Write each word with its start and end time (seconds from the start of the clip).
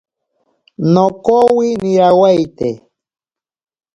Nokowi 0.93 1.67
nirawaite. 1.81 2.69